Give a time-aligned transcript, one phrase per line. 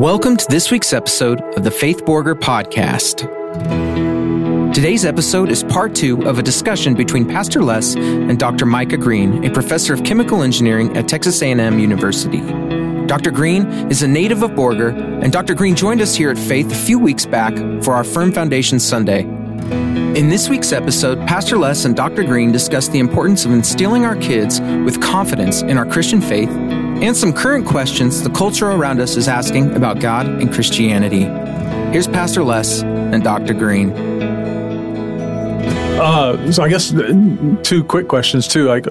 [0.00, 3.28] Welcome to this week's episode of the Faith Borger podcast.
[4.72, 8.64] Today's episode is part two of a discussion between Pastor Les and Dr.
[8.64, 12.40] Micah Green, a professor of chemical engineering at Texas A&M University.
[13.06, 13.30] Dr.
[13.30, 15.52] Green is a native of Borger, and Dr.
[15.52, 17.54] Green joined us here at Faith a few weeks back
[17.84, 19.24] for our Firm Foundation Sunday.
[19.24, 22.24] In this week's episode, Pastor Les and Dr.
[22.24, 26.48] Green discuss the importance of instilling our kids with confidence in our Christian faith
[27.02, 31.22] and some current questions the culture around us is asking about God and Christianity.
[31.92, 33.54] Here's Pastor Les and Dr.
[33.54, 33.90] Green.
[35.98, 36.92] Uh, so I guess
[37.62, 38.66] two quick questions too.
[38.66, 38.86] Like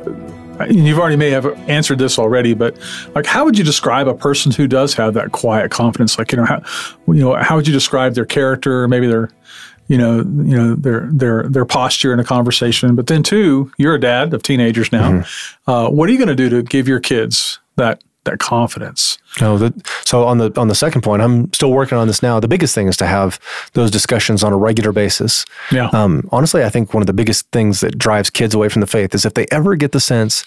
[0.69, 2.77] you've already may have answered this already, but
[3.15, 6.17] like how would you describe a person who does have that quiet confidence?
[6.17, 6.61] Like you know how
[7.07, 9.29] you know how would you describe their character, maybe their
[9.87, 12.95] you know you know their their their posture in a conversation.
[12.95, 15.11] But then two, you're a dad of teenagers now.
[15.11, 15.71] Mm-hmm.
[15.71, 19.17] Uh, what are you going to do to give your kids that that confidence.
[19.39, 19.73] No, the,
[20.05, 22.39] so on the on the second point, I'm still working on this now.
[22.39, 23.39] The biggest thing is to have
[23.73, 25.45] those discussions on a regular basis.
[25.71, 25.89] Yeah.
[25.93, 28.87] Um, honestly, I think one of the biggest things that drives kids away from the
[28.87, 30.45] faith is if they ever get the sense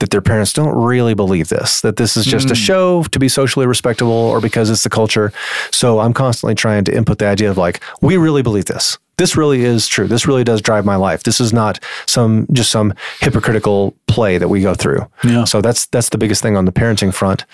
[0.00, 2.52] that their parents don't really believe this, that this is just mm.
[2.52, 5.32] a show to be socially respectable or because it's the culture.
[5.70, 9.36] So I'm constantly trying to input the idea of like, we really believe this this
[9.36, 10.08] really is true.
[10.08, 11.22] This really does drive my life.
[11.22, 15.08] This is not some just some hypocritical play that we go through.
[15.22, 15.44] Yeah.
[15.44, 17.44] So that's that's the biggest thing on the parenting front.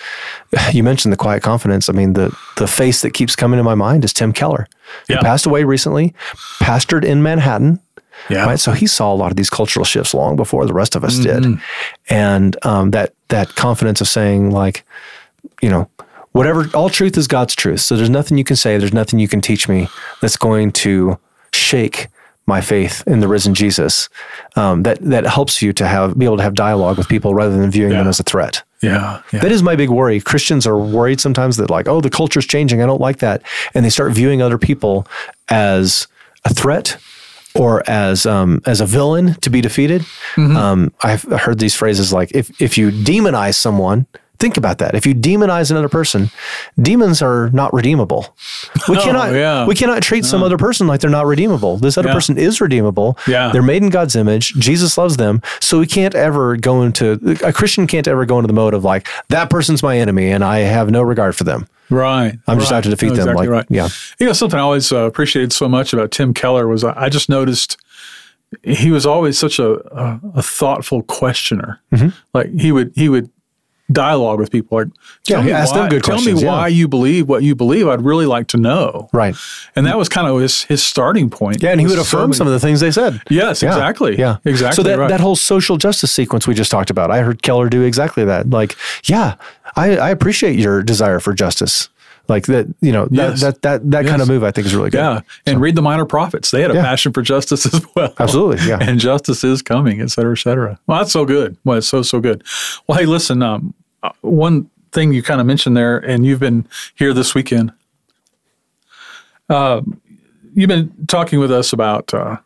[0.72, 1.90] You mentioned the quiet confidence.
[1.90, 4.66] I mean, the the face that keeps coming to my mind is Tim Keller.
[5.08, 5.20] He yeah.
[5.20, 6.14] passed away recently,
[6.58, 7.80] pastored in Manhattan.
[8.30, 8.46] Yeah.
[8.46, 8.58] Right.
[8.58, 11.18] So he saw a lot of these cultural shifts long before the rest of us
[11.18, 11.52] mm-hmm.
[11.52, 11.60] did,
[12.08, 14.86] and um, that that confidence of saying like,
[15.60, 15.86] you know,
[16.32, 17.80] whatever all truth is God's truth.
[17.80, 19.88] So there's nothing you can say, there's nothing you can teach me
[20.22, 21.18] that's going to
[21.68, 22.08] shake
[22.46, 24.08] my faith in the risen Jesus.
[24.56, 27.56] Um, that that helps you to have be able to have dialogue with people rather
[27.56, 27.98] than viewing yeah.
[27.98, 28.62] them as a threat.
[28.80, 30.20] Yeah, yeah, that is my big worry.
[30.20, 32.82] Christians are worried sometimes that like, oh, the culture's changing.
[32.82, 33.42] I don't like that,
[33.74, 35.06] and they start viewing other people
[35.48, 36.06] as
[36.44, 36.96] a threat
[37.54, 40.02] or as um, as a villain to be defeated.
[40.36, 40.56] Mm-hmm.
[40.56, 44.06] Um, I've heard these phrases like, if if you demonize someone
[44.40, 44.94] Think about that.
[44.94, 46.30] If you demonize another person,
[46.80, 48.36] demons are not redeemable.
[48.88, 49.66] We oh, cannot yeah.
[49.66, 51.76] we cannot treat some other person like they're not redeemable.
[51.76, 52.14] This other yeah.
[52.14, 53.18] person is redeemable.
[53.26, 53.50] Yeah.
[53.50, 54.54] They're made in God's image.
[54.54, 55.42] Jesus loves them.
[55.60, 58.84] So we can't ever go into a Christian can't ever go into the mode of
[58.84, 61.66] like that person's my enemy and I have no regard for them.
[61.90, 62.38] Right.
[62.46, 62.78] I'm just right.
[62.78, 63.28] out to defeat no, them.
[63.30, 63.66] Exactly like, right.
[63.70, 63.88] Yeah.
[64.20, 67.28] You know, something I always uh, appreciated so much about Tim Keller was I just
[67.28, 67.76] noticed
[68.62, 71.80] he was always such a, a, a thoughtful questioner.
[71.92, 72.08] Mm-hmm.
[72.34, 73.30] Like he would he would
[73.90, 74.78] dialogue with people.
[74.78, 74.88] Like,
[75.24, 76.42] tell yeah, me ask why, them good tell questions.
[76.42, 76.52] me yeah.
[76.52, 77.88] why you believe what you believe.
[77.88, 79.08] I'd really like to know.
[79.12, 79.34] Right.
[79.76, 81.62] And that was kind of his, his starting point.
[81.62, 83.22] Yeah, and he would affirm so some of the things they said.
[83.30, 83.70] Yes, yeah.
[83.70, 84.18] exactly.
[84.18, 84.76] Yeah, exactly.
[84.76, 85.08] So that, right.
[85.08, 88.50] that whole social justice sequence we just talked about, I heard Keller do exactly that.
[88.50, 89.36] Like, yeah,
[89.76, 91.88] I, I appreciate your desire for justice
[92.28, 93.40] like that you know that yes.
[93.40, 94.10] that that, that yes.
[94.10, 95.60] kind of move i think is really good yeah and so.
[95.60, 96.82] read the minor prophets they had a yeah.
[96.82, 100.78] passion for justice as well absolutely yeah and justice is coming et cetera et cetera
[100.86, 102.44] well that's so good well it's so so good
[102.86, 106.66] well hey listen um, uh, one thing you kind of mentioned there, and you've been
[106.94, 107.72] here this weekend.
[109.48, 109.82] Uh,
[110.54, 112.36] you've been talking with us about uh,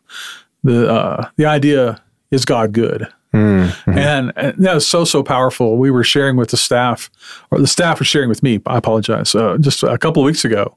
[0.63, 2.01] the uh, the idea
[2.31, 3.97] is God good, mm-hmm.
[3.97, 5.77] and, and, that was so so powerful.
[5.77, 7.09] We were sharing with the staff,
[7.51, 8.61] or the staff was sharing with me.
[8.65, 9.35] I apologize.
[9.35, 10.75] Uh, just a couple of weeks ago,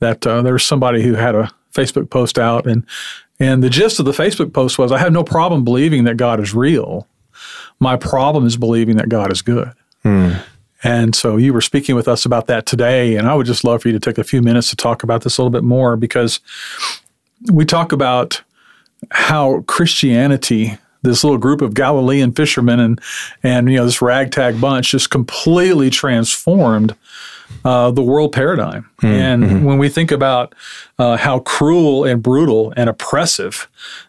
[0.00, 2.84] that uh, there was somebody who had a Facebook post out, and
[3.38, 6.40] and the gist of the Facebook post was, I have no problem believing that God
[6.40, 7.08] is real.
[7.80, 9.72] My problem is believing that God is good.
[10.04, 10.42] Mm.
[10.82, 13.82] And so you were speaking with us about that today, and I would just love
[13.82, 15.96] for you to take a few minutes to talk about this a little bit more
[15.96, 16.40] because
[17.50, 18.42] we talk about
[19.10, 23.00] how Christianity, this little group of Galilean fishermen and
[23.42, 26.94] and you know this ragtag bunch, just completely transformed
[27.64, 28.88] uh, the world paradigm.
[28.98, 29.06] Mm-hmm.
[29.06, 29.64] And hmm.
[29.64, 30.54] when we think about
[30.98, 33.68] uh, how cruel and brutal and oppressive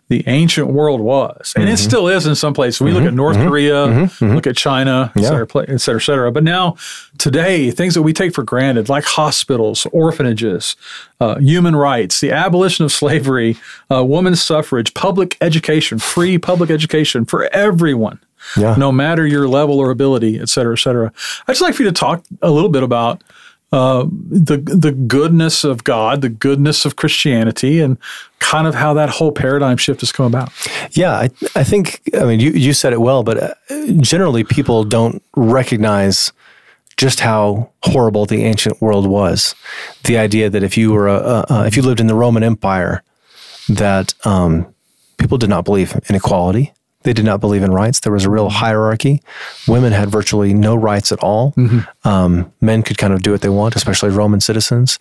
[0.09, 1.74] the ancient world was, and mm-hmm.
[1.74, 2.82] it still is in some places.
[2.82, 2.97] We mm-hmm.
[2.97, 3.47] look at North mm-hmm.
[3.47, 4.26] Korea, mm-hmm.
[4.26, 4.35] Mm-hmm.
[4.35, 6.32] look at China, et cetera, et cetera, et cetera.
[6.34, 6.76] But now,
[7.17, 10.76] today, things that we take for granted, like hospitals, orphanages,
[11.22, 13.55] uh, human rights, the abolition of slavery,
[13.90, 18.20] uh, women's suffrage, public education, free public education for everyone
[18.58, 18.76] yeah.
[18.78, 21.11] no matter your level or ability, et cetera, et cetera.
[21.47, 23.23] I'd just like for you to talk a little bit about
[23.72, 27.97] uh, the the goodness of God, the goodness of Christianity, and
[28.40, 30.52] kind of how that whole paradigm shift has come about.
[30.91, 33.53] Yeah, I, I think I mean you you said it well, but uh,
[34.02, 36.34] generally people don't recognize
[36.97, 39.55] just how horrible the ancient world was.
[40.03, 43.03] The idea that if you were a, a if you lived in the Roman Empire,
[43.70, 44.73] that um,
[45.17, 46.73] people did not believe in equality
[47.03, 48.00] They did not believe in rights.
[48.02, 49.22] There was a real hierarchy.
[49.68, 51.53] Women had virtually no rights at all.
[52.03, 55.00] Um, men could kind of do what they want, especially Roman citizens.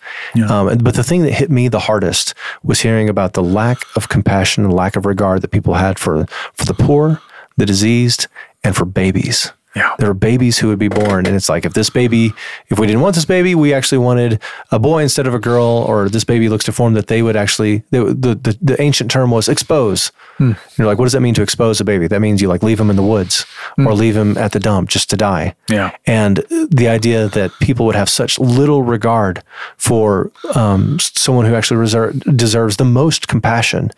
[0.49, 2.33] Um, but the thing that hit me the hardest
[2.63, 6.25] was hearing about the lack of compassion, and lack of regard that people had for
[6.53, 7.21] for the poor,
[7.57, 8.27] the diseased,
[8.63, 9.51] and for babies.
[9.75, 9.95] Yeah.
[9.99, 12.33] There were babies who would be born, and it's like if this baby,
[12.67, 14.41] if we didn't want this baby, we actually wanted
[14.71, 17.83] a boy instead of a girl, or this baby looks deformed, that they would actually,
[17.91, 20.11] they, the, the, the ancient term was expose.
[20.39, 22.07] You're like, what does that mean to expose a baby?
[22.07, 23.45] That means you like leave him in the woods
[23.77, 25.55] or leave him at the dump just to die.
[25.69, 25.95] Yeah.
[26.07, 26.37] And
[26.69, 29.43] the idea that people would have such little regard
[29.77, 33.91] for um, someone who actually reserve, deserves the most compassion,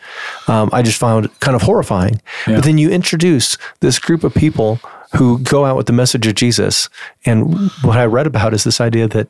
[0.47, 2.21] um, I just found kind of horrifying.
[2.45, 4.79] But then you introduce this group of people
[5.15, 6.89] who go out with the message of Jesus.
[7.25, 9.27] And what I read about is this idea that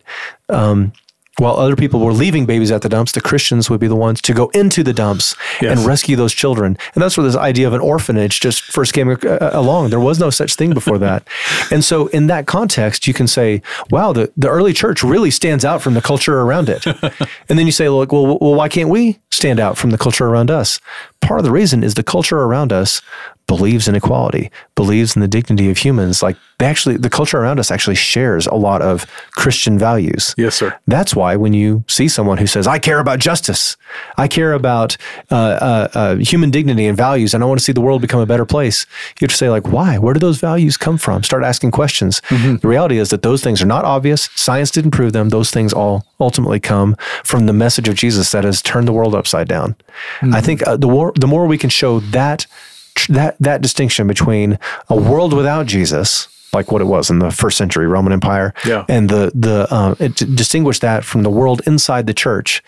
[0.50, 0.94] um,
[1.40, 4.22] while other people were leaving babies at the dumps, the Christians would be the ones
[4.22, 5.78] to go into the dumps Yes.
[5.78, 6.78] and rescue those children.
[6.94, 9.18] And that's where this idea of an orphanage just first came uh,
[9.52, 9.90] along.
[9.90, 11.28] There was no such thing before that.
[11.72, 15.66] And so, in that context, you can say, wow, the, the early church really stands
[15.66, 16.86] out from the culture around it.
[17.50, 20.28] and then you say, look, well, well, why can't we stand out from the culture
[20.28, 20.80] around us?
[21.22, 23.02] Part of the reason is the culture around us
[23.48, 26.24] believes in equality, believes in the dignity of humans.
[26.24, 30.34] Like they actually, the culture around us actually shares a lot of Christian values.
[30.38, 30.78] Yes, sir.
[30.88, 33.78] That's why when you see someone who says, I care about justice,
[34.18, 34.98] I care about
[35.32, 38.22] uh, uh, uh, human dignity and values, and I want to see the world become
[38.22, 38.86] a better place,
[39.20, 39.98] you have to say, like, why?
[39.98, 41.24] Where do those values come from?
[41.24, 42.22] Start asking questions.
[42.30, 44.30] The reality is that those things are not obvious.
[44.36, 45.30] Science didn't prove them.
[45.30, 49.16] Those things all ultimately come from the message of Jesus that has turned the world
[49.16, 49.76] upside down.
[50.22, 52.48] I think uh, the, more, the more we can show that,
[53.10, 54.58] that, that distinction between
[54.90, 58.86] a world without Jesus, like what it was in the first century Roman Empire, Yeah.
[58.88, 62.64] and the the uh, it, to distinguish that from the world inside the church.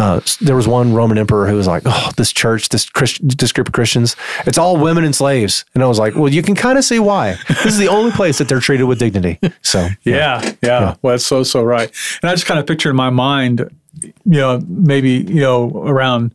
[0.00, 3.50] Uh, there was one Roman emperor who was like, "Oh, this church, this Christ, this
[3.50, 4.14] group of Christians,
[4.46, 7.00] it's all women and slaves." And I was like, "Well, you can kind of see
[7.00, 7.34] why.
[7.48, 10.94] This is the only place that they're treated with dignity." So, Yeah, yeah.
[11.02, 11.90] Well, that's so so right.
[12.22, 13.68] And I just kind of picture in my mind,
[14.02, 16.32] you know, maybe you know around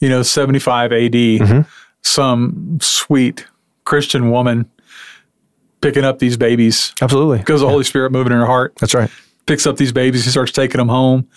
[0.00, 1.38] you know seventy five A.D.
[1.38, 1.60] Mm-hmm.
[2.06, 3.46] Some sweet
[3.84, 4.70] Christian woman
[5.80, 9.10] picking up these babies absolutely, because the Holy Spirit moving in her heart that's right.
[9.46, 10.24] picks up these babies.
[10.24, 11.28] He starts taking them home.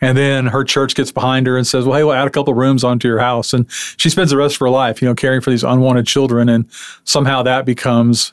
[0.00, 2.54] And then her church gets behind her and says, Well, hey, we'll add a couple
[2.54, 3.52] rooms onto your house.
[3.52, 6.48] And she spends the rest of her life, you know, caring for these unwanted children.
[6.48, 6.70] And
[7.04, 8.32] somehow that becomes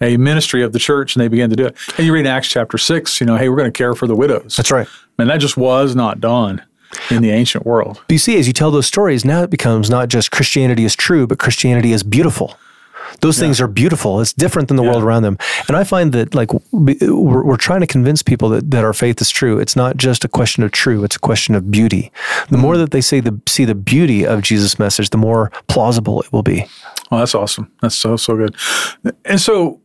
[0.00, 1.76] a ministry of the church and they begin to do it.
[1.96, 4.06] And you read in Acts chapter six, you know, hey, we're going to care for
[4.06, 4.56] the widows.
[4.56, 4.88] That's right.
[5.18, 6.62] And that just was not done
[7.10, 8.00] in the ancient world.
[8.06, 10.94] But you see, as you tell those stories, now it becomes not just Christianity is
[10.96, 12.58] true, but Christianity is beautiful.
[13.20, 14.20] Those things are beautiful.
[14.20, 15.36] It's different than the world around them.
[15.68, 18.92] And I find that like we- we're, we're trying to convince people that, that our
[18.94, 19.58] faith is true.
[19.58, 22.10] It's not just a question of true, it's a question of beauty.
[22.48, 26.22] The more that they say the, see the beauty of Jesus' message, the more plausible
[26.22, 26.66] it will be.
[27.10, 27.70] Oh, that's awesome.
[27.82, 28.56] That's so so good.
[29.26, 29.78] And so,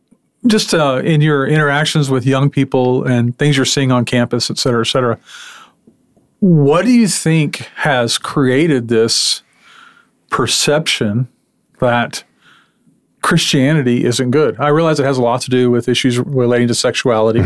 [0.46, 4.56] just uh, in your interactions with young people and things you're seeing on campus, et
[4.58, 5.18] cetera, et cetera,
[6.40, 9.42] what do you think has created this
[10.30, 11.28] perception
[11.80, 12.24] that
[13.22, 14.58] Christianity isn't good?
[14.60, 17.40] I realize it has a lot to do with issues relating to sexuality.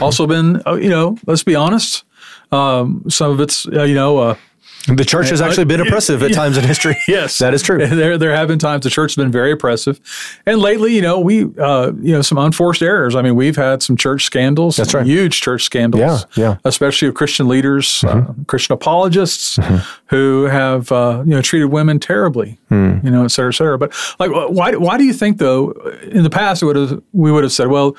[0.00, 2.04] Also, been uh, you know, let's be honest,
[2.52, 4.18] um, some of it's uh, you know.
[4.18, 4.36] Uh,
[4.86, 6.96] The church has actually been oppressive at times in history.
[7.08, 7.78] Yes, that is true.
[7.98, 10.00] There, there have been times the church has been very oppressive,
[10.46, 13.14] and lately, you know, we, uh, you know, some unforced errors.
[13.14, 14.76] I mean, we've had some church scandals.
[14.76, 15.06] That's right.
[15.06, 16.00] Huge church scandals.
[16.00, 16.54] Yeah, yeah.
[16.54, 16.68] Mm-hmm.
[16.68, 19.58] Especially of Christian leaders, uh, Christian apologists,
[20.06, 22.58] who have uh, you know treated women terribly.
[22.68, 22.98] Hmm.
[23.02, 23.78] You know, et cetera, et cetera.
[23.78, 24.76] But like, why?
[24.76, 25.72] Why do you think though?
[26.02, 27.96] In the past, it would have we would have said, well,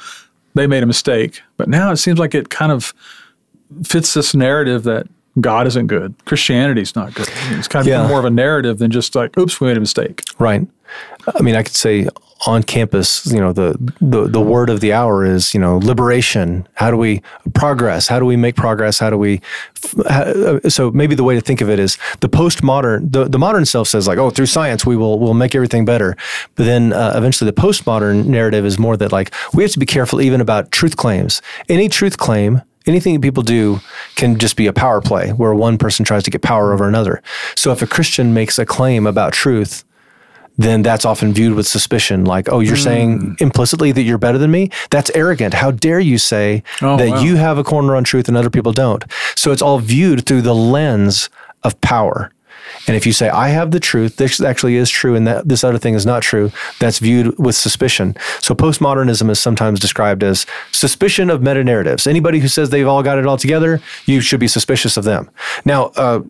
[0.53, 2.93] they made a mistake, but now it seems like it kind of
[3.83, 5.07] fits this narrative that.
[5.39, 6.13] God isn't good.
[6.25, 7.27] Christianity's not good.
[7.51, 8.07] It's kind of Yeah.
[8.07, 10.24] more of a narrative than just like, oops, we made a mistake.
[10.39, 10.67] Right.
[11.38, 12.07] I mean, I could say
[12.48, 16.67] on campus, you know, the, the the word of the hour is, you know, liberation.
[16.75, 17.21] How do we
[17.53, 18.07] progress?
[18.07, 18.98] How do we make progress?
[18.98, 19.41] How do we?
[20.09, 23.12] How, uh, so maybe the way to think of it is the postmodern.
[23.12, 26.15] The, the modern self says like, oh, through science we will we'll make everything better.
[26.55, 29.86] But then uh, eventually the postmodern narrative is more that like we have to be
[29.86, 31.41] careful even about truth claims.
[31.67, 33.79] Any truth claim anything that people do
[34.15, 37.22] can just be a power play where one person tries to get power over another.
[37.55, 39.86] So if a Christian makes a claim about truth,
[40.58, 42.84] then that's often viewed with suspicion like, oh, you're Hmm.
[42.84, 44.69] saying implicitly that you're better than me?
[44.89, 45.53] That's arrogant.
[45.53, 47.22] How dare you say Oh, that wow.
[47.22, 49.05] you have a corner on truth and other people don't?
[49.38, 51.29] So it's all viewed through the lens
[51.63, 52.31] of power.
[52.88, 55.63] And if you say, I have the truth, this actually is true, and that this
[55.63, 58.15] other thing is not true, that's viewed with suspicion.
[58.41, 62.07] So postmodernism is sometimes described as suspicion of meta narratives.
[62.07, 65.29] Anybody who says they've all got it all together, you should be suspicious of them.
[65.65, 66.21] Now, uh,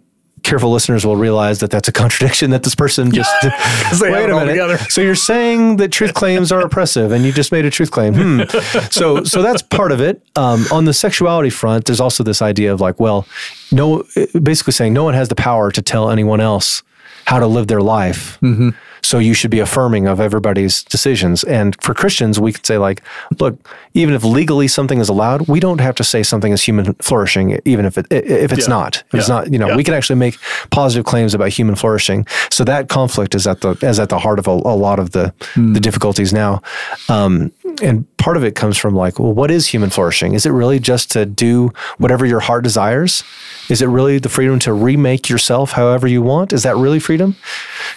[0.50, 3.32] careful listeners will realize that that's a contradiction that this person just
[4.02, 4.80] wait a minute.
[4.90, 8.14] So you're saying that truth claims are oppressive, and you just made a truth claim.
[8.16, 8.42] Hmm.
[8.92, 10.22] So so that's part of it.
[10.36, 13.28] Um, on the sexuality front, there's also this idea of like, well,
[13.72, 14.04] no,
[14.42, 16.82] basically saying no one has the power to tell anyone else
[17.26, 18.40] how to live their life.
[18.42, 18.70] Mm-hmm.
[19.02, 21.44] So you should be affirming of everybody's decisions.
[21.44, 23.02] And for Christians, we could say like,
[23.40, 23.58] look,
[23.94, 27.60] even if legally something is allowed, we don't have to say something is human flourishing,
[27.66, 28.76] even if it if it's Yeah.
[28.76, 29.04] not.
[29.14, 29.76] If it's not, you know, Yeah.
[29.76, 30.38] we can actually make
[30.72, 32.26] positive claims about human flourishing.
[32.52, 35.12] So that conflict is at the is at the heart of a, a lot of
[35.12, 35.74] the Hmm.
[35.74, 36.62] the difficulties now.
[37.08, 37.52] Um,
[37.82, 40.34] and part of it comes from like, well, what is human flourishing?
[40.34, 43.24] Is it really just to do whatever your heart desires?
[43.70, 46.54] Is it really the freedom to remake yourself however you want?
[46.54, 47.36] Is that really freedom?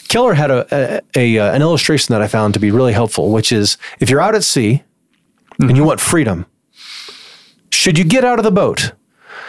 [0.08, 3.30] Keller had a, a, a uh, an illustration that I found to be really helpful,
[3.30, 4.82] which is if you're out at sea
[5.58, 5.76] and Mm-hmm.
[5.76, 6.46] you want freedom,
[7.70, 8.92] should you get out of the boat?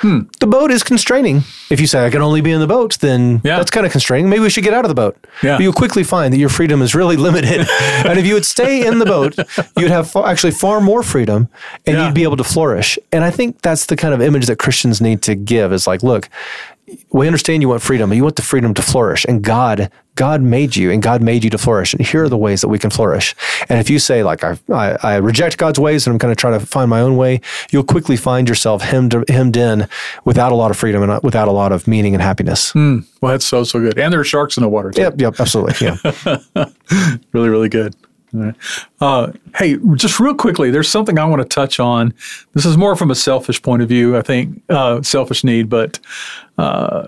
[0.04, 0.20] Hmm.
[0.42, 1.44] The boat is constraining.
[1.70, 3.56] If you say I can only be in the boat, then Yeah.
[3.58, 4.30] that's kind of constraining.
[4.30, 5.16] Maybe we should get out of the boat.
[5.42, 5.56] Yeah.
[5.56, 7.66] But you'll quickly find that your freedom is really limited.
[8.06, 9.34] and if you would stay in the boat,
[9.78, 11.48] you'd have far, actually far more freedom,
[11.88, 12.06] and Yeah.
[12.06, 13.00] you'd be able to flourish.
[13.14, 15.72] And I think that's the kind of image that Christians need to give.
[15.72, 16.28] Is like, look,
[17.12, 19.26] we understand you want freedom, but you want the freedom to flourish.
[19.26, 21.94] And God, God made you, and God made you to flourish.
[21.94, 23.36] And here are the ways that we can flourish.
[23.70, 26.38] And if you say, like, I, I, I reject God's ways and I'm kind of
[26.38, 29.88] trying to find my own way, you'll quickly find yourself hemmed, hemmed in
[30.26, 32.72] without a lot of freedom and without a lot of meaning and happiness.
[32.72, 33.00] Hmm.
[33.22, 33.98] Well, that's so so good.
[33.98, 35.02] And there are sharks in the water too.
[35.02, 35.88] Yep, yep, absolutely.
[35.88, 35.98] Yeah.
[37.34, 37.96] really, really good.
[38.34, 38.56] Right.
[39.00, 42.14] Uh, hey, just real quickly, there's something I want to touch on.
[42.54, 46.00] This is more from a selfish point of view, I think, uh, selfish need, but
[46.58, 47.08] uh,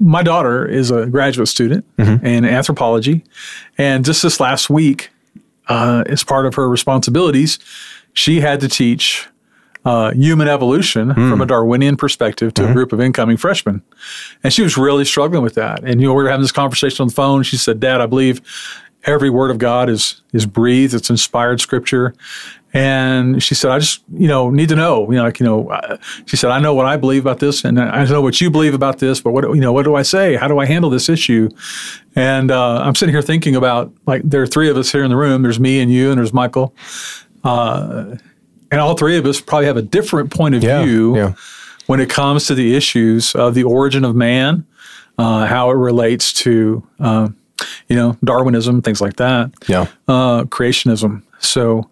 [0.00, 1.84] my daughter is a graduate student
[2.26, 3.24] in anthropology.
[3.78, 5.10] And just this last week,
[5.68, 7.58] uh, as part of her responsibilities,
[8.12, 9.28] she had to teach
[9.84, 13.82] uh, human evolution from a Darwinian perspective to a group of incoming freshmen.
[14.42, 15.84] And she was really struggling with that.
[15.84, 17.42] And, you know, we were having this conversation on the phone.
[17.42, 18.40] She said, Dad, I believe
[19.04, 22.14] every word of God is, is breathed, it's inspired scripture.
[22.76, 25.68] And she said, I just, you know, need to know, you know, like, you know,
[25.68, 25.96] uh,
[26.26, 28.74] she said, I know what I believe about this and I know what you believe
[28.74, 30.34] about this, but what, you know, what do I say?
[30.34, 31.50] How do I handle this issue?
[32.16, 35.10] And uh, I'm sitting here thinking about, like, there are three of us here in
[35.10, 35.42] the room.
[35.42, 36.74] There's me and you and there's Michael.
[37.44, 38.16] Uh,
[38.72, 41.34] and all three of us probably have a different point of Yeah, view yeah.
[41.86, 44.66] when it comes to the issues of the origin of man,
[45.16, 47.28] uh, how it relates to, uh,
[47.88, 49.86] you know, Darwinism, things like that, Yeah.
[50.08, 51.22] uh, creationism.
[51.38, 51.88] So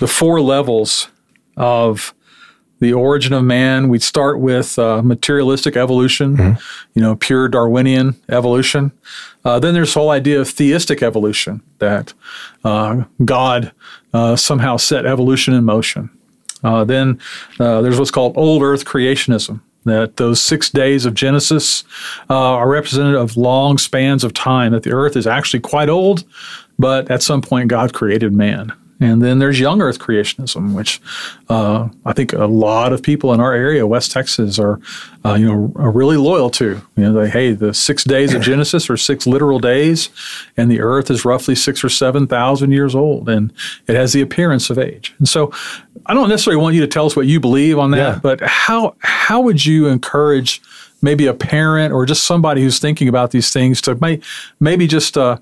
[0.00, 1.08] the four levels
[1.56, 2.14] of
[2.80, 6.56] the origin of man, We'd start with uh, materialistic evolution,
[6.94, 8.92] you know, pure Darwinian evolution.
[9.44, 12.12] Uh, then there's the whole idea of theistic evolution, that
[12.64, 13.72] uh, God
[14.14, 16.10] uh, somehow set evolution in motion.
[16.62, 17.18] Uh, then
[17.58, 21.84] uh, there's what's called old earth creationism, that those six days of Genesis
[22.28, 26.24] uh, are representative of long spans of time, that the earth is actually quite old,
[26.78, 28.72] but at some point God created man.
[29.00, 31.00] And then there's young earth creationism, which
[31.48, 34.80] uh, I think a lot of people in our area, West Texas, are
[35.24, 36.80] uh, you know are really loyal to.
[36.96, 40.08] You know, they hey, the six days of Genesis are six literal days,
[40.56, 43.52] and the earth is roughly six or seven thousand years old, and
[43.86, 45.14] it has the appearance of age.
[45.18, 45.52] And so,
[46.06, 48.20] I don't necessarily want you to tell us what you believe on that, Yeah.
[48.20, 50.60] but how how would you encourage
[51.02, 54.20] maybe a parent or just somebody who's thinking about these things to may,
[54.58, 55.38] maybe just uh,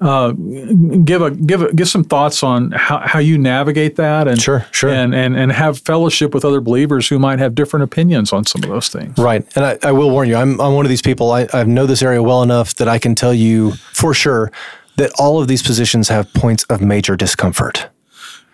[0.00, 4.40] uh, give a give a, give some thoughts on how, how you navigate that and
[4.40, 4.90] Sure, sure.
[4.90, 8.62] and, and and have fellowship with other believers who might have different opinions on some
[8.62, 9.18] of those things.
[9.18, 9.44] Right.
[9.56, 11.86] And I, I will warn you, I'm, I'm one of these people, I, I know
[11.86, 14.52] this area well enough that I can tell you for sure
[14.96, 17.88] that all of these positions have points of major discomfort.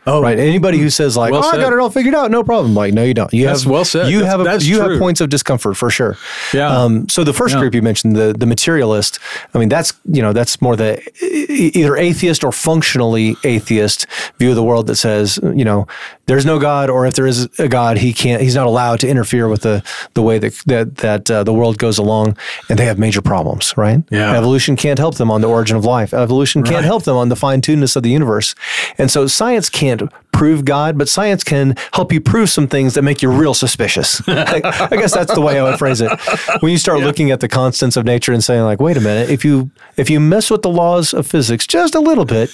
[0.07, 0.39] Oh, Right.
[0.39, 2.95] Anybody who says like, Well "Oh, I got it all figured out, no problem," like,
[2.95, 3.33] no, you don't.
[3.33, 4.11] You That's have well said.
[4.11, 4.91] You That's- have a, you true.
[4.91, 6.17] have points of discomfort for sure.
[6.55, 6.69] Yeah.
[6.71, 7.61] Um, so the first Yeah.
[7.61, 9.19] group you mentioned, the the materialist.
[9.55, 14.07] I mean, that's you know that's more the either atheist or functionally atheist
[14.39, 15.87] view of the world that says you know
[16.27, 18.43] there's no God, or if there is a God, he can't.
[18.43, 19.83] He's not allowed to interfere with the
[20.15, 22.37] the way that that that uh, the world goes along,
[22.69, 23.75] and they have major problems.
[23.77, 24.03] Right.
[24.11, 24.37] Yeah.
[24.37, 26.13] Evolution can't help them on the origin of life.
[26.15, 28.55] Evolution can't help them on the fine tunedness of the universe.
[28.99, 29.96] And so science can't
[30.33, 34.21] prove God, but science can help you prove some things that make you real suspicious.
[34.29, 36.11] I, guess that's the way I would phrase it.
[36.61, 39.31] When you start looking at the constants of nature and saying like, wait a minute,
[39.31, 42.51] if you if you mess with the laws of physics just a little bit,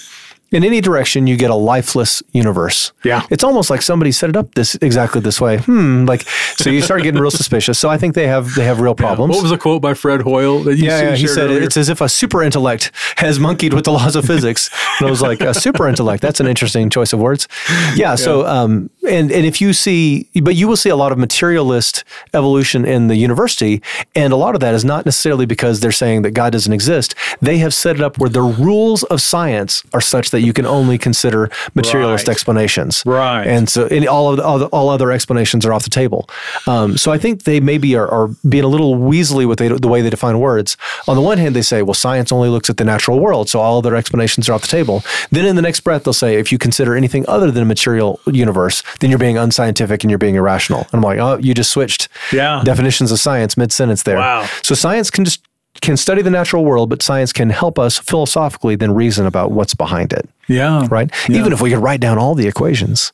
[0.53, 2.93] in any direction, you get a lifeless universe.
[3.05, 3.27] Yeah.
[3.31, 5.59] It's almost like somebody set it up this exactly this way.
[5.59, 6.05] Hmm.
[6.05, 6.23] Like
[6.57, 7.79] so you start getting real suspicious.
[7.79, 9.35] So I think they have they have real problems.
[9.35, 11.63] What was the quote by Fred Hoyle that you Yeah, yeah, he said earlier?
[11.63, 14.71] it's as if a super intellect has monkeyed with the laws of physics.
[14.99, 16.23] And I was like, a super intellect.
[16.23, 17.49] That's an interesting choice of words.
[17.95, 18.15] Yeah.
[18.15, 22.05] So, um, and and if you see, but you will see a lot of materialist
[22.35, 23.83] evolution in the university,
[24.15, 27.15] and a lot of that is not necessarily because they're saying that God doesn't exist.
[27.41, 30.67] They have set it up where the rules of science are such that you can
[30.67, 32.33] only consider materialist Right.
[32.33, 33.47] explanations, Right.
[33.47, 36.29] And so, and all of the, all, the, all other explanations are off the table.
[36.67, 39.89] Um, so I think they maybe are, are being a little weaselly with they, the
[39.89, 40.77] way they define words.
[41.09, 43.61] On the one hand, they say, well, science only looks at the natural world, so
[43.61, 45.03] all other explanations are off the table.
[45.31, 48.21] Then in the next breath, they'll say, if you consider anything other than a material
[48.27, 50.81] universe, then you're being unscientific and you're being irrational.
[50.93, 52.63] And I'm like, oh, you just switched Yeah.
[52.65, 54.17] definitions of science mid sentence there.
[54.17, 54.49] Wow.
[54.63, 55.43] So science can just
[55.81, 59.75] can study the natural world, but science can help us philosophically then reason about what's
[59.75, 60.87] behind it Yeah.
[60.91, 61.11] right?
[61.29, 63.13] Even if we could write down all the equations,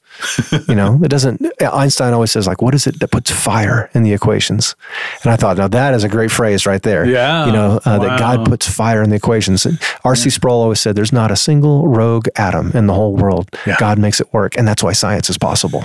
[0.68, 1.44] you know, it doesn't.
[1.62, 4.74] Einstein always says like, "What is it that puts fire in the equations?"
[5.22, 7.04] And I thought, now that is a great phrase right there.
[7.04, 7.46] Yeah.
[7.46, 9.66] you know, uh, that God puts fire in the equations.
[10.04, 10.30] R.C.
[10.30, 13.48] Sproul always said, "There's not a single rogue atom in the whole world.
[13.66, 13.76] Yeah.
[13.78, 15.84] God makes it work, and that's why science is possible."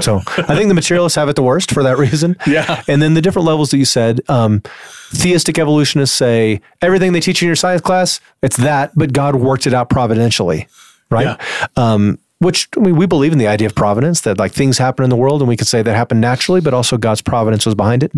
[0.00, 2.36] so I think the materialists have it the worst for that reason.
[2.46, 2.82] Yeah.
[2.88, 4.20] and then the different levels that you said.
[4.28, 4.62] Um,
[5.14, 9.64] Theistic evolutionists say everything they teach in your science class, it's that, but God worked
[9.64, 10.66] it out providentially
[11.10, 11.38] right?
[11.76, 15.02] Um, which I mean, we believe in the idea of providence that like things happen
[15.02, 17.74] in the world and we could say that happened naturally, but also God's providence was
[17.74, 18.12] behind it.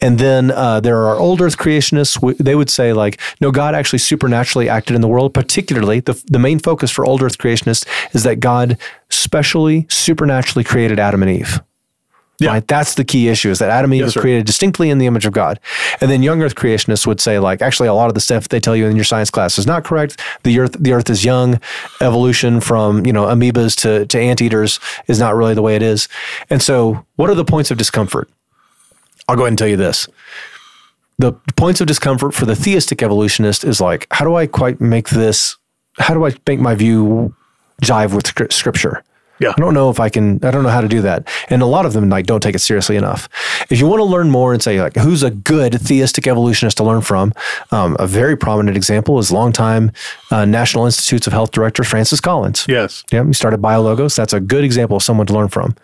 [0.00, 2.38] And then uh, there are old earth creationists.
[2.38, 5.34] They would say like, no, God actually supernaturally acted in the world.
[5.34, 8.78] Particularly the, the main focus for old earth creationists is that God
[9.10, 11.60] specially supernaturally created Adam and Eve.
[12.38, 12.50] Yeah.
[12.50, 12.68] Right?
[12.68, 15.24] That's the key issue is that Adam and Eve Yes, created distinctly in the image
[15.24, 15.58] of God.
[16.00, 18.60] And then young earth creationists would say like actually a lot of the stuff they
[18.60, 20.20] tell you in your science class is not correct.
[20.42, 21.60] The earth the earth is young.
[22.00, 26.08] Evolution from, you know, amoebas to to anteaters is not really the way it is.
[26.50, 28.28] And so what are the points of discomfort?
[29.28, 30.06] I'll go ahead and tell you this.
[31.18, 35.08] The points of discomfort for the theistic evolutionist is like, how do I quite make
[35.08, 35.56] this
[35.98, 37.34] how do I make my view
[37.82, 39.02] jive with scripture?
[39.38, 39.50] Yeah.
[39.50, 41.28] I don't know if I can, I don't know how to do that.
[41.48, 43.28] And a lot of them like don't take it seriously enough.
[43.70, 46.84] If you want to learn more and say like, who's a good theistic evolutionist to
[46.84, 47.32] learn from?
[47.70, 49.92] Um, a very prominent example is longtime
[50.30, 52.66] uh, National Institutes of Health Director Francis Collins.
[52.68, 53.04] Yes.
[53.12, 54.16] Yeah, he started BioLogos.
[54.16, 55.74] That's a good example of someone to learn from.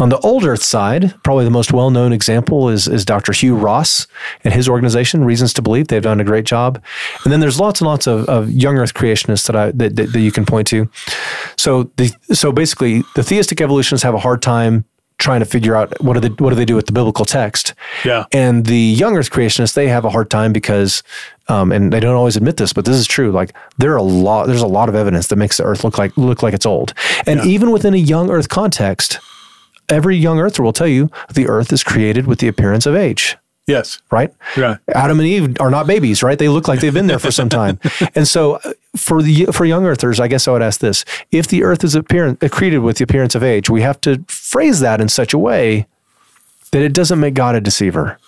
[0.00, 3.32] On the old Earth side, probably the most well-known example is is Dr.
[3.32, 4.06] Hugh Ross
[4.44, 5.88] and his organization, Reasons to Believe.
[5.88, 6.82] They've done a great job.
[7.24, 10.12] And then there's lots and lots of, of young Earth creationists that I that, that,
[10.12, 10.88] that you can point to.
[11.56, 14.84] So the so basically, the theistic evolutionists have a hard time
[15.18, 17.74] trying to figure out what do they what do they do with the biblical text.
[18.04, 18.24] Yeah.
[18.32, 21.02] And the young Earth creationists, they have a hard time because,
[21.48, 23.32] um, and they don't always admit this, but this is true.
[23.32, 25.98] Like there are a lot, there's a lot of evidence that makes the Earth look
[25.98, 26.94] like look like it's old.
[27.26, 29.18] And even within a young Earth context,
[29.88, 33.36] every young Earther will tell you the Earth is created with the appearance of age.
[33.68, 34.00] Yes.
[34.10, 34.34] Right?
[34.56, 34.78] Yeah.
[34.88, 36.38] Adam and Eve are not babies, right?
[36.38, 37.78] They look like they've been there for some time.
[38.14, 41.46] and so, uh, for the for young Earthers, I guess I would ask this: If
[41.48, 45.00] the Earth is appearance, created with the appearance of age, we have to phrase that
[45.02, 45.86] in such a way
[46.72, 48.18] that it doesn't make God a deceiver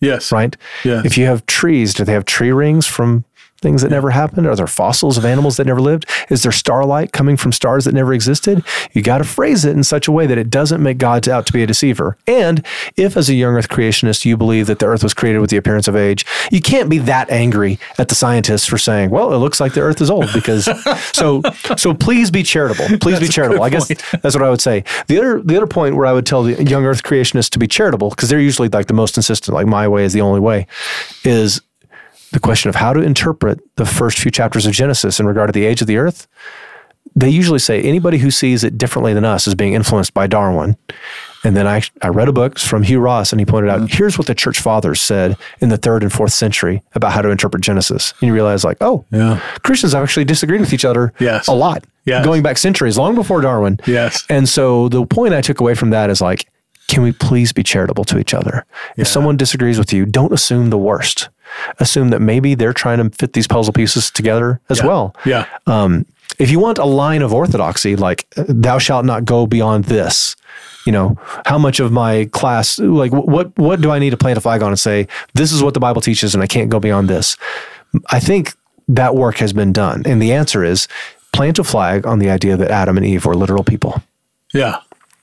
[0.00, 0.32] Yes.
[0.32, 0.56] right?
[0.84, 1.02] Yeah.
[1.04, 3.24] If you have trees, do they have tree rings from
[3.60, 4.46] things that never happened?
[4.46, 6.06] Are there fossils of animals that never lived?
[6.28, 8.64] Is there starlight coming from stars that never existed?
[8.92, 11.46] You got to phrase it in such a way that it doesn't make God out
[11.46, 12.16] to be a deceiver.
[12.26, 12.64] And
[12.96, 15.56] if, as a young Earth creationist, you believe that the Earth was created with the
[15.56, 19.38] appearance of age, you can't be that angry at the scientists for saying, "Well, it
[19.38, 20.64] looks like the Earth is old." Because
[21.12, 21.42] so,
[21.76, 22.98] so please be charitable.
[22.98, 23.62] Please be charitable.
[23.62, 24.84] I guess that's what I would say.
[25.08, 27.66] The other, the other point where I would tell the young Earth creationists to be
[27.66, 30.66] charitable, because they're usually like the most insistent, like my way is the only way,
[31.24, 31.60] is
[32.32, 35.52] the question of how to interpret the first few chapters of Genesis in regard to
[35.52, 36.26] the age of the earth.
[37.16, 40.76] They usually say anybody who sees it differently than us is being influenced by Darwin.
[41.42, 43.96] And then I, I read a book from Hugh Ross, and he pointed out mm-hmm.
[43.96, 47.30] here's what the church fathers said in the third and fourth century about how to
[47.30, 48.12] interpret Genesis.
[48.20, 49.40] And you realize, like, oh, Yeah.
[49.62, 51.48] Christians actually disagreed with each other Yes.
[51.48, 52.24] a lot, Yes.
[52.24, 53.80] going back centuries, long before Darwin.
[53.86, 54.24] Yes.
[54.28, 56.46] And so the point I took away from that is like,
[56.88, 58.66] can we please be charitable to each other?
[58.96, 61.28] If someone disagrees with you, don't assume the worst.
[61.78, 64.86] Assume that maybe they're trying to fit these puzzle pieces together as Yeah.
[64.86, 65.14] well.
[65.24, 65.44] Yeah.
[65.66, 66.06] Um,
[66.38, 70.36] if you want a line of orthodoxy, like "Thou shalt not go beyond this,"
[70.86, 74.38] you know, how much of my class, like, what what do I need to plant
[74.38, 76.80] a flag on and say this is what the Bible teaches, and I can't go
[76.80, 77.36] beyond this?
[78.10, 78.54] I think
[78.88, 80.88] that work has been done, and the answer is
[81.32, 84.02] plant a flag on the idea that Adam and Eve were literal people.
[84.54, 84.76] Yeah.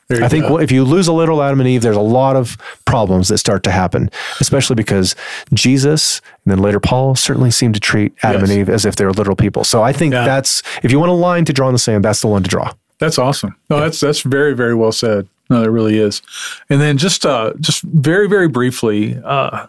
[0.09, 0.57] I think go.
[0.59, 3.63] if you lose a little Adam and Eve, there's a lot of problems that start
[3.63, 5.15] to happen, especially because
[5.53, 8.49] Jesus and then later Paul certainly seemed to treat Adam Yes.
[8.49, 9.63] and Eve as if they were literal people.
[9.63, 10.23] So I think Yeah.
[10.25, 12.49] that's, if you want a line to draw in the sand, that's the one to
[12.49, 12.71] draw.
[12.99, 13.55] That's awesome.
[13.69, 15.27] No, that's that's very very well said.
[15.49, 16.21] No, that really is.
[16.69, 19.67] And then just uh, just very very briefly, uh,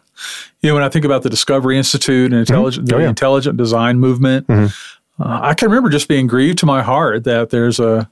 [0.62, 3.08] you know, when I think about the Discovery Institute and intelligent Oh, the yeah.
[3.10, 4.68] intelligent design movement, uh,
[5.18, 8.08] I can remember just being grieved to my heart that there's a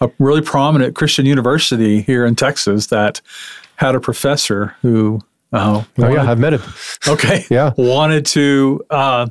[0.00, 3.20] a really prominent Christian university here in Texas that
[3.76, 5.20] had a professor who.
[5.52, 6.62] Uh, Oh yeah, I've met him.
[7.08, 7.44] okay.
[7.50, 7.72] Yeah.
[7.76, 9.26] Wanted to, uh,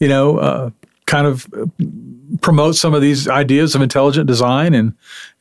[0.00, 0.70] you know, uh,
[1.06, 1.46] kind of
[2.40, 4.92] promote some of these ideas of intelligent design, and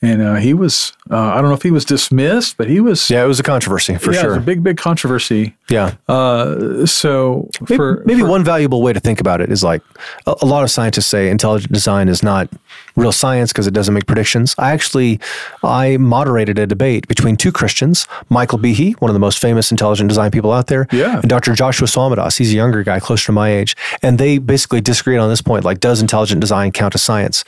[0.01, 3.09] and uh, he was, uh, I don't know if he was dismissed, but he was.
[3.09, 4.37] Yeah, it was a controversy for yeah, it was sure.
[4.37, 5.55] a big, big controversy.
[5.69, 5.93] yeah.
[6.07, 9.81] Uh, so Maybe, for maybe for- one valuable way to think about it is like
[10.25, 12.49] a, a lot of scientists say intelligent design is not
[12.95, 14.55] real science because it doesn't make predictions.
[14.57, 15.19] I actually
[15.63, 20.09] I moderated a debate between two Christians, Michael Behe, one of the most famous intelligent
[20.09, 21.19] design people out there, Yeah.
[21.19, 21.53] and Dr.
[21.53, 22.37] Joshua Swamidass.
[22.37, 25.63] He's a younger guy, closer to my age, and they basically disagreed on this point:
[25.63, 27.43] like, does intelligent design count as science?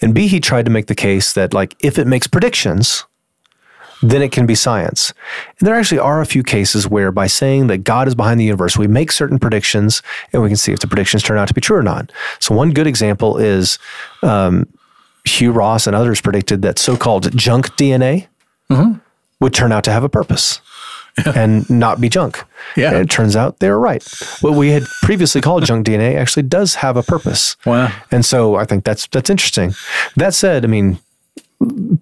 [0.00, 3.04] And Behe tried to make the case that like if it makes predictions,
[4.02, 5.12] then it can be science.
[5.58, 8.44] And there actually are a few cases where by saying that God is behind the
[8.44, 11.54] universe, we make certain predictions and we can see if the predictions turn out to
[11.54, 12.12] be true or not.
[12.38, 13.78] So, one good example is
[14.22, 14.66] um,
[15.24, 18.28] Hugh Ross and others predicted that so called junk DNA
[19.40, 20.60] would turn out to have a purpose.
[21.34, 22.44] and not be junk.
[22.76, 22.92] Yeah.
[22.92, 24.06] And it turns out they were right.
[24.40, 27.56] What we had previously called junk DNA actually does have a purpose.
[27.66, 27.92] Wow.
[28.12, 29.74] And so I think that's that's interesting.
[30.14, 31.00] That said, I mean,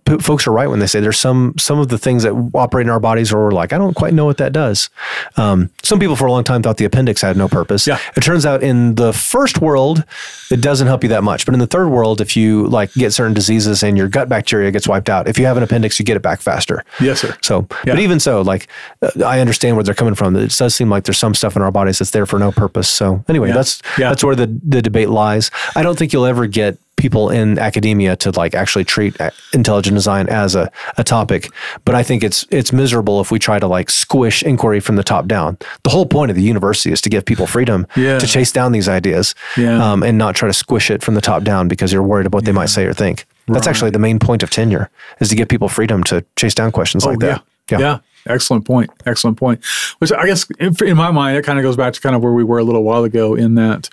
[0.04, 2.86] p- folks are right when they say there's some some of the things that operate
[2.86, 4.90] in our bodies where we're like, I don't quite know what that does.
[5.36, 7.86] Um, some people for a long time thought the appendix had no purpose.
[7.86, 7.98] Yeah.
[8.16, 10.04] It turns out in the first world,
[10.50, 11.46] it doesn't help you that much.
[11.46, 14.70] But in the third world, if you like get certain diseases and your gut bacteria
[14.70, 16.84] gets wiped out, if you have an appendix, you get it back faster.
[17.00, 17.36] Yes, sir.
[17.42, 17.94] So, Yeah.
[17.94, 18.68] but even so, like
[19.02, 20.36] uh, I understand where they're coming from.
[20.36, 22.88] It does seem like there's some stuff in our bodies that's there for no purpose.
[22.88, 23.54] So anyway, Yeah.
[23.54, 24.08] that's Yeah.
[24.10, 25.50] that's where the the debate lies.
[25.74, 29.94] I don't think you'll ever get people in academia to like actually treat uh, intelligent
[29.94, 31.50] design as a, a topic,
[31.84, 35.04] but I think it's it's miserable if we try to like squish inquiry from the
[35.04, 35.58] top down.
[35.82, 38.18] The whole point of the university is to give people freedom Yeah.
[38.18, 39.92] to chase down these ideas, Yeah.
[39.92, 42.38] um, and not try to squish it from the top down because you're worried about
[42.38, 43.26] what they might say or think.
[43.48, 46.72] That's actually the main point of tenure is to give people freedom to chase down
[46.72, 47.40] questions like that.
[47.40, 47.78] Oh, Yeah.
[47.78, 47.98] yeah.
[48.28, 48.90] Excellent point.
[49.04, 49.64] Excellent point.
[49.98, 52.22] Which I guess in, in my mind, it kind of goes back to kind of
[52.22, 53.88] where we were a little while ago in that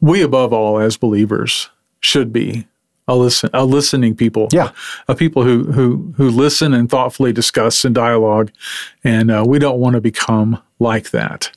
[0.00, 1.70] we, above all, as believers,
[2.04, 2.66] should be
[3.08, 4.48] a listen, a listening people.
[4.52, 4.70] Yeah.
[5.08, 8.50] a people who who who listen and thoughtfully discuss and dialogue,
[9.02, 11.50] and uh, we don't want to become like that.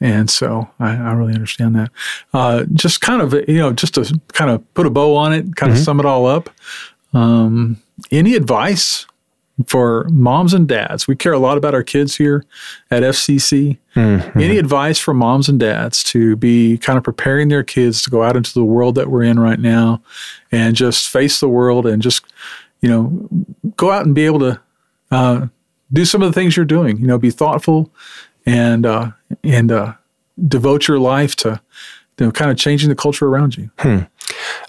[0.00, 1.90] And so I, I really understand that.
[2.32, 5.56] Uh, just kind of you know, just to kind of put a bow on it,
[5.56, 6.50] kind of sum it all up.
[7.12, 7.78] Um,
[8.10, 9.06] any advice
[9.66, 11.08] for moms and dads?
[11.08, 12.44] We care a lot about our kids here
[12.90, 13.78] at FCC.
[14.40, 18.22] Any advice for moms and dads to be kind of preparing their kids to go
[18.22, 20.00] out into the world that we're in right now
[20.52, 22.24] and just face the world and just,
[22.80, 23.28] you know,
[23.76, 24.60] go out and be able to
[25.10, 25.46] uh,
[25.92, 26.98] do some of the things you're doing.
[26.98, 27.92] You know, be thoughtful
[28.46, 29.10] and uh,
[29.42, 29.94] and uh,
[30.46, 31.60] devote your life to,
[32.18, 33.70] you know, kind of changing the culture around you.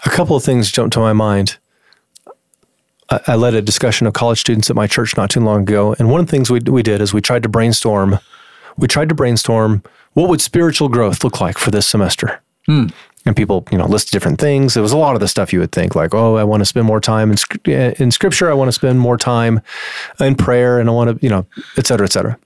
[0.05, 1.57] A couple of things jumped to my mind.
[3.11, 6.11] I, led a discussion of college students at my church not too long ago, and
[6.11, 8.19] one of the things we we did is we tried to brainstorm.
[8.77, 12.41] We tried to brainstorm what would spiritual growth look like for this semester.
[13.25, 14.77] And people, you know, listed different things.
[14.77, 16.65] It was a lot of the stuff you would think, like, oh, I want to
[16.65, 18.49] spend more time in uh, in scripture.
[18.49, 19.61] I want to spend more time
[20.19, 21.45] in prayer, and I want to, you know,
[21.77, 22.37] et cetera, et cetera.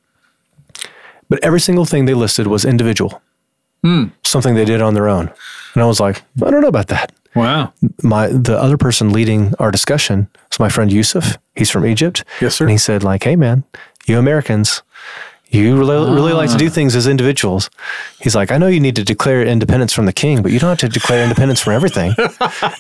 [1.30, 3.22] But every single thing they listed was individual,
[4.24, 5.30] something they did on their own.
[5.74, 7.74] And I was like, I don't know about that Wow.
[8.02, 11.38] my the other person leading our discussion was my friend Yusuf.
[11.56, 12.24] He's from Egypt.
[12.42, 12.66] Yes, sir.
[12.66, 13.64] And he said, like, hey man,
[14.06, 14.84] you Americans,
[15.54, 16.72] you really, really like to do ah.
[16.72, 17.70] things as individuals.
[18.20, 20.70] He's like, I know you need to declare independence from the king, but you don't
[20.70, 22.16] have to declare independence from everything.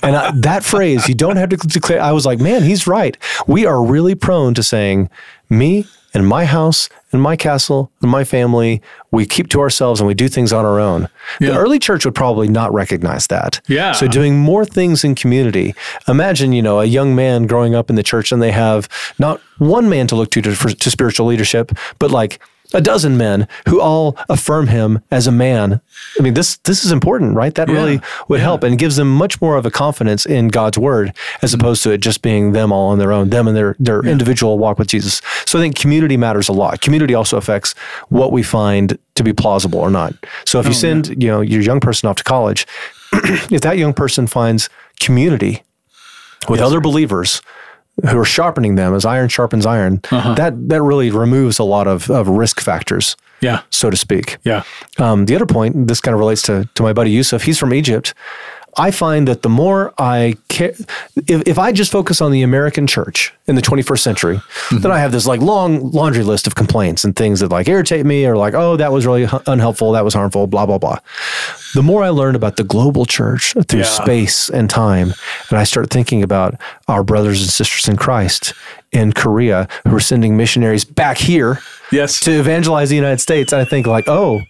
[0.01, 2.01] and I, that phrase, you don't have to declare.
[2.01, 3.15] I was like, man, he's right.
[3.45, 5.11] We are really prone to saying,
[5.51, 5.85] me
[6.15, 10.13] and my house and my castle and my family, we keep to ourselves and we
[10.13, 11.07] do things on our own.
[11.39, 13.61] The early church would probably not recognize that.
[13.67, 13.91] Yeah.
[13.93, 15.75] So doing more things in community.
[16.07, 19.39] Imagine, you know, a young man growing up in the church and they have not
[19.59, 22.41] one man to look to to, for, to spiritual leadership, but like
[22.73, 25.81] a dozen men who all affirm him as a man.
[26.19, 27.53] I mean, this this is important, right?
[27.55, 31.13] That really would help and gives them much more of a confidence in God's word
[31.41, 31.61] as mm-hmm.
[31.61, 34.57] opposed to it just being them all on their own, them and their their individual
[34.57, 35.21] walk with Jesus.
[35.45, 36.81] So I think community matters a lot.
[36.81, 37.73] Community also affects
[38.09, 40.13] what we find to be plausible or not.
[40.45, 42.65] So if you oh, send, you know, your young person off to college,
[43.13, 45.63] if that young person finds community
[46.49, 47.41] with other believers
[48.09, 52.09] who are sharpening them as iron sharpens iron, that that really removes a lot of,
[52.09, 53.61] of risk factors, Yeah.
[53.69, 54.37] so to speak.
[54.43, 54.63] Yeah.
[54.97, 57.43] Um, the other point, this kind of relates to, to my buddy Yusuf.
[57.43, 58.13] He's from Egypt.
[58.77, 60.73] I find that the more I care,
[61.27, 64.79] if, if I just focus on the American church in the 21st century, mm-hmm.
[64.79, 68.05] then I have this like long laundry list of complaints and things that like irritate
[68.05, 70.97] me or like, oh, that was really unhelpful, that was harmful, blah, blah, blah.
[71.75, 73.85] The more I learn about the global church through yeah.
[73.85, 75.13] space and time,
[75.49, 76.55] and I start thinking about
[76.87, 78.53] our brothers and sisters in Christ
[78.93, 81.59] in Korea who are sending missionaries back here
[81.91, 82.19] yes.
[82.21, 83.51] to evangelize the United States.
[83.51, 84.41] And I think like, oh,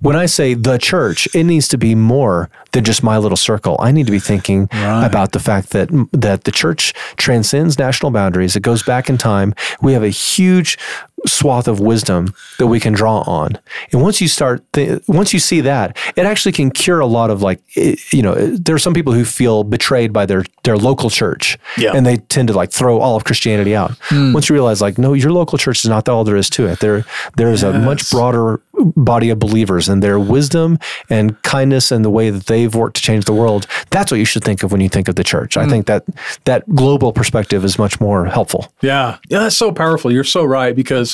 [0.00, 3.76] when I say the church, it needs to be more than just my little circle.
[3.78, 5.06] I need to be thinking right.
[5.06, 8.56] about the fact that that the church transcends national boundaries.
[8.56, 9.54] It goes back in time.
[9.82, 10.78] We have a huge
[11.26, 13.58] swath of wisdom that we can draw on.
[13.92, 17.30] And once you start, th- once you see that, it actually can cure a lot
[17.30, 21.10] of like, you know, there are some people who feel betrayed by their their local
[21.10, 21.92] church, yeah.
[21.94, 23.92] and they tend to like throw all of Christianity out.
[24.08, 24.32] Mm.
[24.32, 26.80] Once you realize, like, no, your local church is not all there is to it.
[26.80, 27.04] There,
[27.36, 27.74] there is yes.
[27.74, 28.60] a much broader
[28.96, 30.78] body of believers, and their wisdom
[31.10, 33.66] and kindness and the way that they've worked to change the world.
[33.90, 35.54] That's what you should think of when you think of the church.
[35.54, 35.60] Mm.
[35.60, 35.70] I hmm.
[35.70, 36.04] think that
[36.44, 38.72] that global perspective is much more helpful.
[38.82, 40.12] Yeah, yeah, that's so powerful.
[40.12, 41.11] You're so right because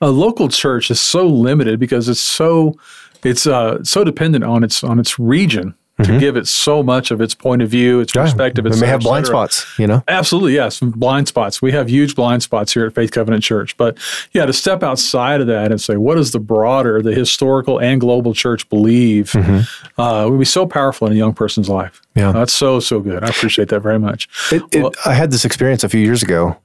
[0.00, 2.78] a local church is so limited because it's so
[3.24, 6.18] it's uh, so dependent on its on its region to mm-hmm.
[6.18, 8.64] give it so much of its point of view, its perspective.
[8.64, 10.04] It may have blind spots, you know.
[10.06, 11.60] Absolutely, yes, blind spots.
[11.60, 13.76] We have huge blind spots here at Faith Covenant Church.
[13.76, 13.98] But
[14.32, 18.00] yeah, to step outside of that and say, what does the broader, the historical and
[18.00, 20.00] global church believe, mm-hmm.
[20.00, 22.00] uh, would be so powerful in a young person's life.
[22.14, 23.24] Yeah, that's so so good.
[23.24, 24.28] I appreciate that very much.
[24.52, 26.56] It, it, well, I had this experience a few years ago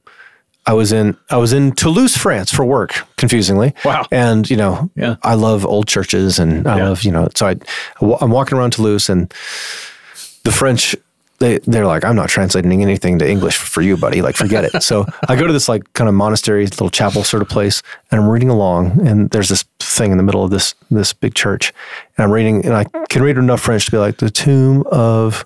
[0.65, 3.05] I was in I was in Toulouse, France for work.
[3.17, 4.05] Confusingly, wow.
[4.11, 5.17] And you know, yeah.
[5.23, 6.89] I love old churches, and I yeah.
[6.89, 7.27] love you know.
[7.35, 7.55] So I,
[8.21, 9.33] I'm walking around Toulouse, and
[10.43, 10.95] the French
[11.39, 14.21] they they're like, I'm not translating anything to English for you, buddy.
[14.21, 14.81] Like, forget it.
[14.81, 18.21] so I go to this like kind of monastery, little chapel sort of place, and
[18.21, 21.73] I'm reading along, and there's this thing in the middle of this this big church,
[22.17, 25.45] and I'm reading, and I can read enough French to be like the tomb of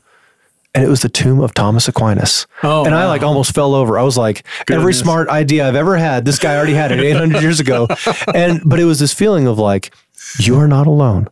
[0.78, 2.46] and it was the tomb of Thomas Aquinas.
[2.62, 3.02] Oh, and wow.
[3.02, 3.98] I like almost fell over.
[3.98, 4.82] I was like, Goodness.
[4.84, 7.88] every smart idea I've ever had, this guy already had it 800 years ago.
[8.36, 9.92] And but it was this feeling of like,
[10.38, 11.30] you are not alone.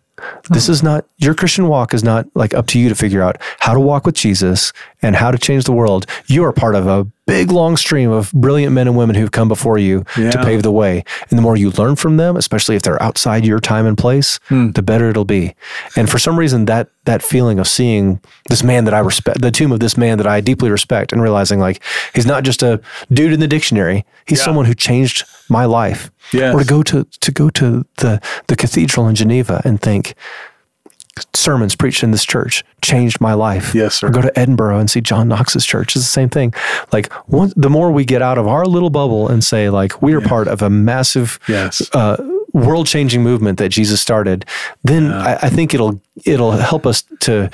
[0.49, 3.37] This is not your Christian walk is not like up to you to figure out
[3.59, 6.07] how to walk with Jesus and how to change the world.
[6.25, 9.47] You are part of a big long stream of brilliant men and women who've come
[9.47, 10.31] before you yeah.
[10.31, 11.03] to pave the way.
[11.29, 14.39] And the more you learn from them, especially if they're outside your time and place,
[14.47, 14.71] hmm.
[14.71, 15.55] the better it'll be.
[15.95, 19.51] And for some reason that that feeling of seeing this man that I respect, the
[19.51, 21.81] tomb of this man that I deeply respect and realizing like
[22.13, 24.45] he's not just a dude in the dictionary, he's yeah.
[24.45, 26.11] someone who changed my life.
[26.33, 26.53] Yes.
[26.53, 30.15] Or to go to to go to the the cathedral in Geneva and think
[31.33, 33.73] sermons preached in this church changed my life.
[33.73, 34.07] Yes, sir.
[34.07, 35.95] Or go to Edinburgh and see John Knox's church.
[35.95, 36.53] It's the same thing.
[36.91, 40.13] Like one, the more we get out of our little bubble and say like we
[40.13, 40.27] are yeah.
[40.27, 41.87] part of a massive, yes.
[41.93, 42.17] Uh,
[42.53, 44.45] world-changing movement that Jesus started,
[44.83, 45.37] then yeah.
[45.41, 47.49] I, I think it'll it'll help us to,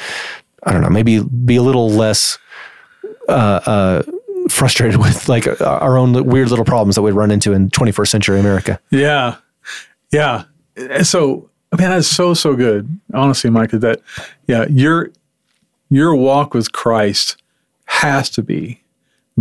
[0.64, 2.38] I don't know, maybe be a little less.
[3.28, 4.04] Uh, uh,
[4.50, 8.40] frustrated with like our own weird little problems that we run into in 21st century
[8.40, 8.80] America.
[8.90, 9.38] Yeah.
[10.12, 10.46] Yeah.
[11.04, 13.00] So man, that's so so good.
[13.14, 14.02] Honestly, Micah, that
[14.48, 15.12] yeah, your
[15.90, 17.42] your walk with Christ
[17.86, 18.82] has to be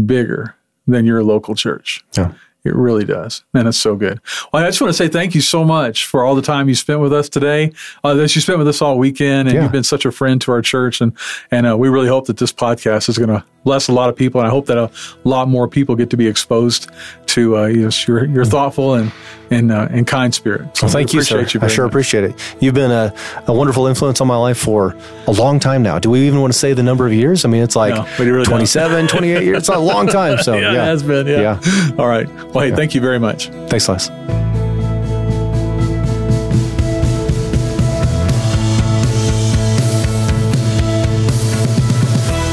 [0.06, 2.04] bigger than your local church.
[2.16, 2.32] Yeah.
[2.62, 3.42] It really does.
[3.54, 4.20] Man, it's so good.
[4.52, 6.74] Well, I just want to say thank you so much for all the time you
[6.74, 7.72] spent with us today.
[8.04, 9.62] Uh, that you spent with us all weekend, and yeah.
[9.62, 11.00] you've been such a friend to our church.
[11.00, 11.16] And
[11.50, 14.16] and uh, we really hope that this podcast is going to bless a lot of
[14.16, 14.90] people, and I hope that a
[15.24, 16.90] lot more people get to be exposed
[17.26, 17.90] to uh, your
[18.26, 19.12] your thoughtful and
[19.50, 20.76] and uh, and kind spirit.
[20.76, 21.40] So well, thank you, sir.
[21.40, 21.90] You I sure much.
[21.90, 22.56] appreciate it.
[22.60, 23.14] You've been a,
[23.46, 24.96] a wonderful influence on my life for
[25.26, 25.98] a long time now.
[25.98, 27.44] Do we even want to say the number of years?
[27.44, 29.58] I mean, it's like no, really 27, 28 years.
[29.58, 30.38] It's a long time.
[30.38, 31.26] So yeah, yeah, it has been.
[31.26, 31.60] Yeah.
[31.62, 31.90] yeah.
[31.98, 32.28] All right.
[32.28, 32.76] Well, hey, yeah.
[32.76, 33.48] thank you very much.
[33.68, 34.49] Thanks, Les.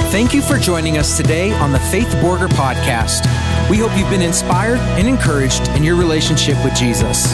[0.10, 3.28] Thank you for joining us today on the Faith Borger podcast.
[3.70, 7.26] We hope you've been inspired and encouraged in your relationship with Jesus.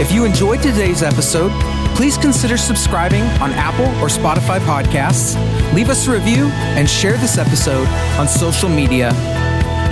[0.00, 1.52] If you enjoyed today's episode,
[1.94, 5.36] please consider subscribing on Apple or Spotify podcasts,
[5.74, 7.86] leave us a review, and share this episode
[8.18, 9.12] on social media.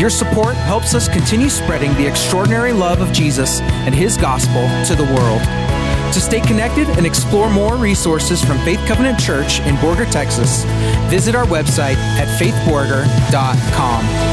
[0.01, 4.95] Your support helps us continue spreading the extraordinary love of Jesus and his gospel to
[4.95, 5.43] the world.
[6.13, 10.65] To stay connected and explore more resources from Faith Covenant Church in Borger, Texas,
[11.09, 14.30] visit our website at faithborger.com.